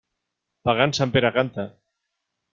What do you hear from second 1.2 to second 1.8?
canta.